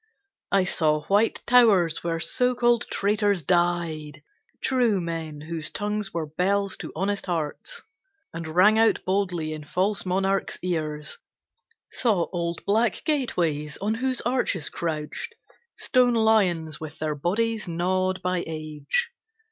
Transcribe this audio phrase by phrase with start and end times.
[0.51, 4.23] I saw white towers where so called traitors died
[4.59, 7.83] True men whose tongues were bells to honest hearts,
[8.33, 11.19] And rang out boldly in false monarch's ears.
[11.91, 15.35] Saw old black gateways, on whose arches crouched
[15.77, 19.11] Stone lions with their bodies gnawed by age.